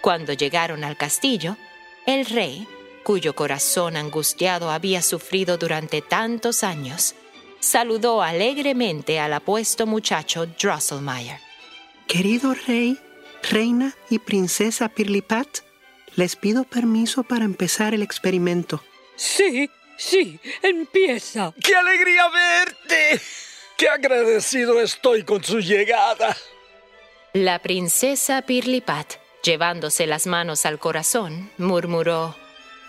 Cuando 0.00 0.32
llegaron 0.32 0.82
al 0.82 0.96
castillo, 0.96 1.56
el 2.06 2.26
rey, 2.26 2.66
cuyo 3.04 3.34
corazón 3.34 3.96
angustiado 3.96 4.70
había 4.70 5.00
sufrido 5.00 5.56
durante 5.56 6.02
tantos 6.02 6.64
años, 6.64 7.14
saludó 7.60 8.22
alegremente 8.22 9.20
al 9.20 9.32
apuesto 9.32 9.86
muchacho 9.86 10.46
Drosselmeyer. 10.46 11.38
Querido 12.08 12.54
rey, 12.66 12.98
reina 13.48 13.96
y 14.10 14.18
princesa 14.18 14.88
Pirlipat, 14.88 15.60
les 16.16 16.34
pido 16.34 16.64
permiso 16.64 17.22
para 17.22 17.44
empezar 17.44 17.94
el 17.94 18.02
experimento. 18.02 18.82
Sí, 19.16 19.70
Sí, 20.04 20.40
empieza. 20.62 21.54
¡Qué 21.62 21.76
alegría 21.76 22.28
verte! 22.28 23.20
¡Qué 23.76 23.88
agradecido 23.88 24.80
estoy 24.80 25.22
con 25.22 25.44
su 25.44 25.60
llegada! 25.60 26.36
La 27.34 27.60
princesa 27.60 28.42
Pirlipat, 28.42 29.14
llevándose 29.44 30.08
las 30.08 30.26
manos 30.26 30.66
al 30.66 30.80
corazón, 30.80 31.50
murmuró: 31.56 32.36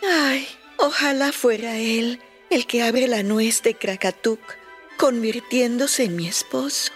Ay, 0.02 0.47
ojalá 0.78 1.32
fuera 1.32 1.78
él 1.78 2.19
el 2.49 2.65
que 2.65 2.82
abre 2.82 3.08
la 3.08 3.21
nuez 3.21 3.62
de 3.62 3.76
Krakatuk, 3.76 4.41
convirtiéndose 4.97 6.06
en 6.06 6.15
mi 6.15 6.28
esposo. 6.28 6.91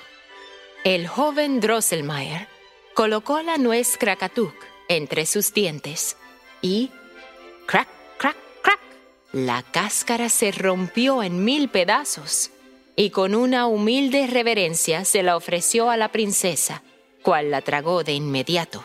El 0.83 1.07
joven 1.07 1.59
Drosselmeyer 1.59 2.47
colocó 2.95 3.41
la 3.43 3.57
nuez 3.57 3.97
Krakatuk 3.97 4.55
entre 4.89 5.27
sus 5.27 5.53
dientes 5.53 6.17
y 6.61 6.89
crack 7.67 7.96
la 9.45 9.61
cáscara 9.61 10.29
se 10.29 10.51
rompió 10.51 11.21
en 11.21 11.43
mil 11.43 11.69
pedazos 11.69 12.49
y 12.95 13.11
con 13.11 13.35
una 13.35 13.67
humilde 13.67 14.25
reverencia 14.25 15.05
se 15.05 15.21
la 15.21 15.37
ofreció 15.37 15.91
a 15.91 15.97
la 15.97 16.11
princesa, 16.11 16.81
cual 17.21 17.51
la 17.51 17.61
tragó 17.61 18.03
de 18.03 18.13
inmediato. 18.13 18.83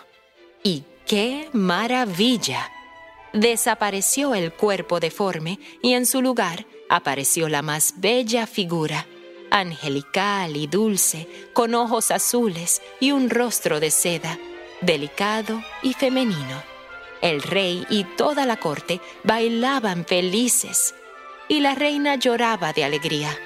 ¡Y 0.63 0.85
qué 1.07 1.49
maravilla! 1.53 2.71
Desapareció 3.33 4.35
el 4.35 4.53
cuerpo 4.53 5.01
deforme 5.01 5.59
y 5.81 5.95
en 5.95 6.05
su 6.05 6.21
lugar 6.21 6.67
apareció 6.91 7.49
la 7.49 7.63
más 7.63 7.95
bella 7.97 8.47
figura, 8.47 9.07
angelical 9.51 10.55
y 10.57 10.67
dulce, 10.67 11.27
con 11.55 11.75
ojos 11.75 12.11
azules 12.11 12.83
y 13.01 13.13
un 13.13 13.31
rostro 13.31 13.81
de 13.81 13.91
seda, 13.91 14.39
delicado 14.83 15.63
y 15.83 15.95
femenino. 15.95 16.72
El 17.23 17.41
rey 17.41 17.87
y 17.89 18.05
toda 18.05 18.45
la 18.45 18.57
corte 18.59 19.01
bailaban 19.23 20.05
felices 20.05 20.95
y 21.49 21.61
la 21.61 21.75
reina 21.75 22.17
lloraba 22.17 22.73
de 22.73 22.85
alegría. 22.85 23.39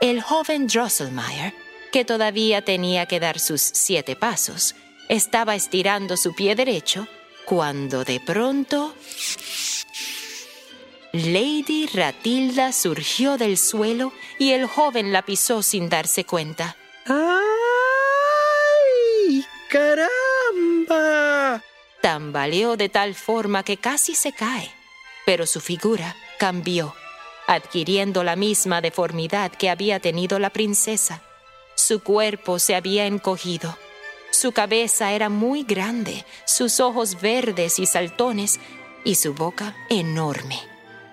El 0.00 0.22
joven 0.22 0.68
Drosselmeyer, 0.68 1.52
que 1.90 2.04
todavía 2.04 2.62
tenía 2.62 3.06
que 3.06 3.18
dar 3.18 3.40
sus 3.40 3.60
siete 3.62 4.14
pasos, 4.14 4.76
estaba 5.08 5.54
estirando 5.54 6.16
su 6.16 6.34
pie 6.34 6.54
derecho 6.54 7.08
cuando 7.44 8.04
de 8.04 8.20
pronto 8.20 8.94
Lady 11.12 11.86
Ratilda 11.86 12.72
surgió 12.72 13.38
del 13.38 13.56
suelo 13.56 14.12
y 14.38 14.50
el 14.52 14.66
joven 14.66 15.12
la 15.12 15.22
pisó 15.22 15.62
sin 15.62 15.88
darse 15.88 16.24
cuenta. 16.24 16.76
¡Ay! 17.06 17.16
¡Caramba! 19.70 20.25
Tambaleó 22.06 22.76
de 22.76 22.88
tal 22.88 23.16
forma 23.16 23.64
que 23.64 23.78
casi 23.78 24.14
se 24.14 24.30
cae, 24.30 24.70
pero 25.24 25.44
su 25.44 25.60
figura 25.60 26.14
cambió, 26.38 26.94
adquiriendo 27.48 28.22
la 28.22 28.36
misma 28.36 28.80
deformidad 28.80 29.50
que 29.50 29.70
había 29.70 29.98
tenido 29.98 30.38
la 30.38 30.50
princesa. 30.50 31.20
Su 31.74 32.04
cuerpo 32.04 32.60
se 32.60 32.76
había 32.76 33.06
encogido, 33.06 33.76
su 34.30 34.52
cabeza 34.52 35.14
era 35.14 35.28
muy 35.30 35.64
grande, 35.64 36.24
sus 36.44 36.78
ojos 36.78 37.20
verdes 37.20 37.80
y 37.80 37.86
saltones 37.86 38.60
y 39.02 39.16
su 39.16 39.34
boca 39.34 39.74
enorme. 39.90 40.60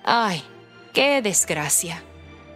¡Ay, 0.04 0.44
qué 0.94 1.24
desgracia! 1.24 2.04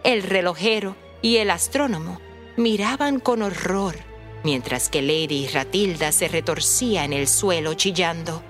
El 0.04 0.22
relojero 0.22 0.94
y 1.22 1.38
el 1.38 1.50
astrónomo 1.50 2.20
miraban 2.56 3.18
con 3.18 3.42
horror 3.42 3.96
mientras 4.44 4.88
que 4.88 5.02
Lady 5.02 5.48
Ratilda 5.48 6.12
se 6.12 6.28
retorcía 6.28 7.04
en 7.04 7.12
el 7.12 7.28
suelo 7.28 7.74
chillando. 7.74 8.42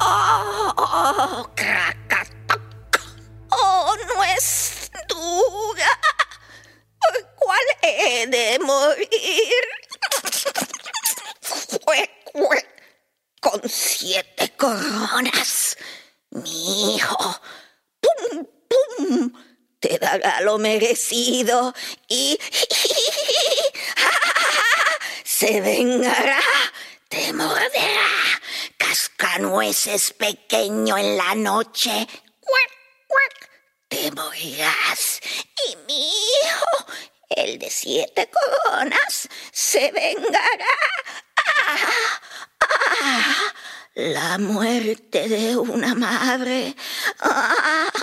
¡Oh, 0.00 0.74
oh, 0.76 1.50
¡Oh, 3.50 3.94
no 4.08 4.24
es 4.24 4.90
dura! 5.08 5.88
¿Cuál 7.36 7.60
he 7.82 8.26
de 8.26 8.58
morir? 8.58 9.08
Con 13.40 13.60
siete 13.68 14.52
coronas, 14.56 15.76
mi 16.30 16.96
hijo. 16.96 17.40
¡Pum, 18.00 18.46
pum! 18.68 19.32
Te 19.84 19.98
dará 19.98 20.40
lo 20.40 20.56
merecido 20.56 21.74
y 22.08 22.38
se 25.22 25.60
vengará, 25.60 26.40
te 27.10 27.34
morderá 27.34 28.08
cascanueces 28.78 30.14
pequeño 30.14 30.96
en 30.96 31.18
la 31.18 31.34
noche, 31.34 32.08
te 33.88 34.10
morirás. 34.12 35.20
Y 35.68 35.76
mi 35.86 36.08
hijo, 36.08 36.86
el 37.28 37.58
de 37.58 37.70
siete 37.70 38.30
coronas, 38.30 39.28
se 39.52 39.92
vengará. 39.92 40.74
¡Ah! 41.36 42.20
¡Ah! 42.60 43.54
La 43.96 44.38
muerte 44.38 45.28
de 45.28 45.56
una 45.58 45.94
madre. 45.94 46.74
¡Ah! 47.20 47.93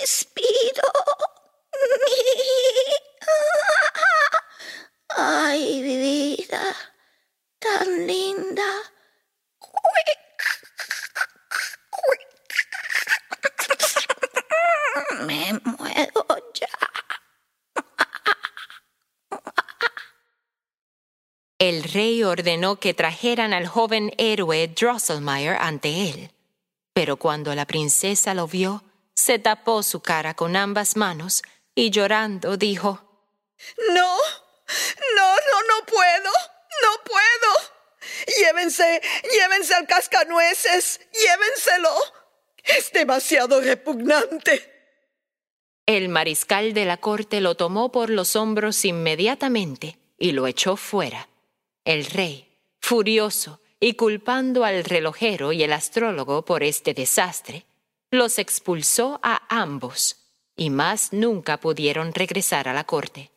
Despido. 0.00 0.82
Ay, 5.10 5.82
vida, 5.82 6.62
tan 7.58 8.06
linda. 8.06 8.62
Me 15.26 15.60
muero 15.64 16.26
ya. 16.54 16.68
El 21.58 21.82
rey 21.84 22.22
ordenó 22.22 22.76
que 22.76 22.94
trajeran 22.94 23.52
al 23.52 23.66
joven 23.66 24.14
héroe 24.16 24.66
Drosselmeyer 24.68 25.56
ante 25.60 26.08
él. 26.08 26.30
Pero 26.94 27.18
cuando 27.18 27.54
la 27.54 27.66
princesa 27.66 28.32
lo 28.32 28.46
vio, 28.46 28.82
se 29.14 29.38
tapó 29.38 29.82
su 29.82 30.00
cara 30.00 30.34
con 30.34 30.56
ambas 30.56 30.96
manos 30.96 31.42
y 31.74 31.90
llorando 31.90 32.56
dijo, 32.56 33.26
No, 33.88 34.16
no, 35.16 35.34
no, 35.34 35.62
no 35.68 35.86
puedo, 35.86 36.30
no 36.82 37.04
puedo. 37.04 37.70
Llévense, 38.38 39.00
llévense 39.32 39.74
al 39.74 39.86
cascanueces, 39.86 41.00
llévenselo. 41.12 41.90
Es 42.64 42.92
demasiado 42.92 43.60
repugnante. 43.60 44.70
El 45.86 46.08
mariscal 46.08 46.72
de 46.72 46.84
la 46.84 46.98
corte 46.98 47.40
lo 47.40 47.56
tomó 47.56 47.90
por 47.90 48.10
los 48.10 48.36
hombros 48.36 48.84
inmediatamente 48.84 49.98
y 50.18 50.32
lo 50.32 50.46
echó 50.46 50.76
fuera. 50.76 51.28
El 51.84 52.04
rey, 52.04 52.58
furioso 52.80 53.60
y 53.80 53.94
culpando 53.94 54.64
al 54.64 54.84
relojero 54.84 55.52
y 55.52 55.62
el 55.62 55.72
astrólogo 55.72 56.44
por 56.44 56.62
este 56.62 56.94
desastre, 56.94 57.66
los 58.10 58.38
expulsó 58.38 59.20
a 59.22 59.42
ambos 59.48 60.16
y 60.56 60.70
más 60.70 61.12
nunca 61.12 61.58
pudieron 61.58 62.12
regresar 62.12 62.68
a 62.68 62.72
la 62.72 62.84
corte. 62.84 63.30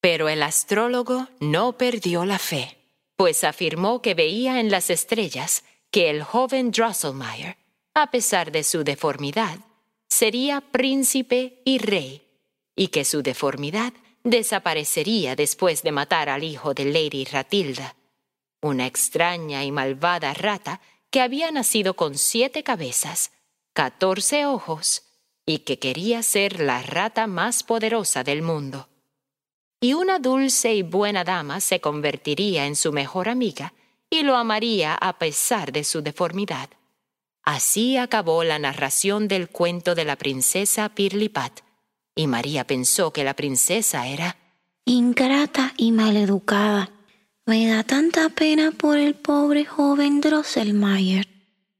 Pero 0.00 0.28
el 0.28 0.42
astrólogo 0.42 1.28
no 1.40 1.78
perdió 1.78 2.24
la 2.24 2.38
fe, 2.38 2.76
pues 3.16 3.44
afirmó 3.44 4.02
que 4.02 4.14
veía 4.14 4.60
en 4.60 4.70
las 4.70 4.90
estrellas 4.90 5.64
que 5.90 6.10
el 6.10 6.22
joven 6.22 6.72
Drosselmeyer, 6.72 7.56
a 7.94 8.10
pesar 8.10 8.50
de 8.50 8.64
su 8.64 8.82
deformidad, 8.82 9.58
sería 10.08 10.60
príncipe 10.60 11.62
y 11.64 11.78
rey, 11.78 12.22
y 12.74 12.88
que 12.88 13.04
su 13.04 13.22
deformidad 13.22 13.92
desaparecería 14.24 15.36
después 15.36 15.82
de 15.82 15.92
matar 15.92 16.28
al 16.28 16.44
hijo 16.44 16.74
de 16.74 16.86
Lady 16.86 17.24
Ratilda, 17.24 17.96
una 18.60 18.86
extraña 18.86 19.64
y 19.64 19.72
malvada 19.72 20.34
rata 20.34 20.80
que 21.10 21.20
había 21.20 21.50
nacido 21.50 21.94
con 21.94 22.16
siete 22.16 22.62
cabezas, 22.62 23.32
catorce 23.72 24.46
ojos 24.46 25.02
y 25.46 25.60
que 25.60 25.78
quería 25.78 26.22
ser 26.22 26.60
la 26.60 26.82
rata 26.82 27.26
más 27.26 27.62
poderosa 27.62 28.22
del 28.24 28.42
mundo. 28.42 28.88
Y 29.80 29.94
una 29.94 30.18
dulce 30.18 30.74
y 30.74 30.82
buena 30.82 31.24
dama 31.24 31.60
se 31.60 31.80
convertiría 31.80 32.66
en 32.66 32.76
su 32.76 32.92
mejor 32.92 33.28
amiga 33.28 33.72
y 34.08 34.22
lo 34.22 34.36
amaría 34.36 34.94
a 34.94 35.18
pesar 35.18 35.72
de 35.72 35.84
su 35.84 36.02
deformidad. 36.02 36.70
Así 37.42 37.96
acabó 37.96 38.44
la 38.44 38.58
narración 38.58 39.26
del 39.26 39.48
cuento 39.48 39.94
de 39.94 40.04
la 40.04 40.16
princesa 40.16 40.88
Pirlipat, 40.90 41.60
y 42.14 42.28
María 42.28 42.64
pensó 42.66 43.12
que 43.12 43.24
la 43.24 43.34
princesa 43.34 44.06
era 44.06 44.36
ingrata 44.84 45.72
y 45.76 45.90
maleducada. 45.90 46.90
Me 47.46 47.66
da 47.66 47.82
tanta 47.82 48.28
pena 48.28 48.70
por 48.70 48.98
el 48.98 49.14
pobre 49.14 49.64
joven 49.64 50.20
Drosselmayer. 50.20 51.26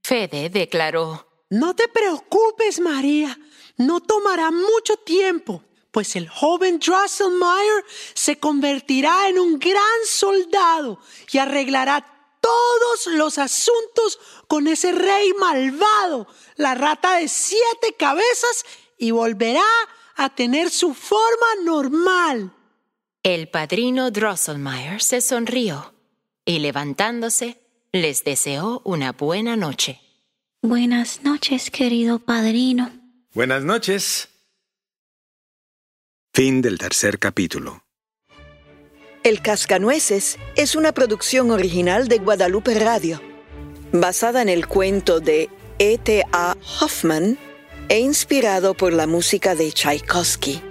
Fede 0.03 0.51
declaró 0.51 1.32
No 1.53 1.77
te 1.77 1.87
preocupes, 1.87 2.81
María. 2.81 3.39
No 3.77 4.01
tomará 4.01 4.51
mucho 4.51 4.97
tiempo, 4.97 5.63
pues 5.91 6.17
el 6.17 6.27
joven 6.27 6.79
Drosselmeyer 6.79 7.85
se 8.15 8.39
convertirá 8.39 9.29
en 9.29 9.39
un 9.39 9.59
gran 9.59 10.01
soldado 10.07 10.99
y 11.31 11.37
arreglará 11.37 12.07
todos 12.41 13.07
los 13.19 13.37
asuntos 13.37 14.19
con 14.49 14.67
ese 14.67 14.93
rey 14.93 15.35
malvado, 15.35 16.27
la 16.57 16.75
rata 16.75 17.17
de 17.17 17.29
siete 17.29 17.97
cabezas, 17.99 18.65
y 18.97 19.11
volverá 19.11 19.61
a 20.17 20.35
tener 20.35 20.71
su 20.71 20.95
forma 20.95 21.47
normal. 21.65 22.51
El 23.23 23.51
padrino 23.51 24.11
Drosselmeyer 24.11 25.03
se 25.03 25.21
sonrió 25.21 25.93
y 26.47 26.61
levantándose 26.61 27.61
les 27.93 28.25
deseó 28.25 28.81
una 28.87 29.13
buena 29.13 29.55
noche. 29.55 30.02
Buenas 30.65 31.25
noches, 31.25 31.73
querido 31.73 32.21
padrino. 32.21 32.93
Buenas 33.35 33.65
noches. 33.65 34.29
Fin 36.33 36.63
del 36.63 36.79
tercer 36.79 37.19
capítulo. 37.19 37.83
El 39.25 39.43
Cascanueces 39.43 40.39
es 40.55 40.77
una 40.77 40.93
producción 40.93 41.51
original 41.51 42.07
de 42.07 42.19
Guadalupe 42.19 42.79
Radio, 42.79 43.21
basada 43.91 44.41
en 44.41 44.49
el 44.49 44.69
cuento 44.69 45.19
de 45.19 45.51
E.T.A. 45.81 46.57
Hoffman 46.81 47.39
e 47.89 47.99
inspirado 47.99 48.75
por 48.75 48.93
la 48.93 49.09
música 49.09 49.57
de 49.57 49.73
Tchaikovsky. 49.73 50.63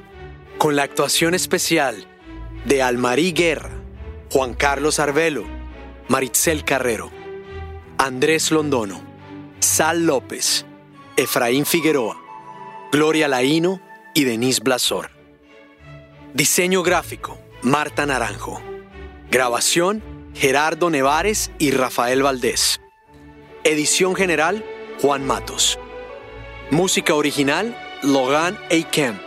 Con 0.58 0.78
la 0.78 0.84
actuación 0.84 1.34
especial 1.34 2.08
de 2.64 2.82
Almarí 2.82 3.34
Guerra, 3.34 3.72
Juan 4.30 4.54
Carlos 4.54 5.00
Arbelo, 5.00 5.44
Maritzel 6.08 6.64
Carrero, 6.64 7.12
Andrés 7.98 8.52
Londono, 8.52 9.11
Sal 9.62 10.08
López, 10.08 10.66
Efraín 11.18 11.68
Figueroa, 11.68 12.20
Gloria 12.92 13.28
Laíno 13.28 13.80
y 14.16 14.24
Denise 14.24 14.60
Blasor. 14.60 15.12
Diseño 16.34 16.82
gráfico, 16.82 17.38
Marta 17.62 18.08
Naranjo. 18.08 18.60
Grabación, 19.30 20.02
Gerardo 20.34 20.90
Nevares 20.90 21.52
y 21.60 21.70
Rafael 21.70 22.24
Valdés. 22.24 22.82
Edición 23.64 24.16
general, 24.16 24.66
Juan 25.00 25.28
Matos. 25.28 25.78
Música 26.72 27.14
original, 27.14 27.78
Logan 28.02 28.58
Eikem. 28.72 29.20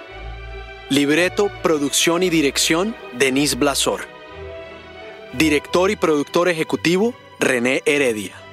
Libreto, 0.90 1.49
producción 1.62 2.25
y 2.25 2.29
dirección, 2.29 2.97
Denise 3.12 3.55
Blasor. 3.55 4.09
Director 5.33 5.92
y 5.92 5.97
productor 5.97 6.49
ejecutivo, 6.49 7.14
René 7.38 7.83
Heredia. 7.87 8.44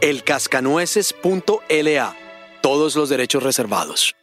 Elcascanueces.la. 0.00 2.16
Todos 2.60 2.96
los 2.96 3.08
derechos 3.08 3.42
reservados. 3.42 4.17